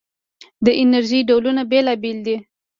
د 0.65 0.67
انرژۍ 0.81 1.21
ډولونه 1.29 1.61
بېلابېل 1.71 2.17
دي. 2.25 2.37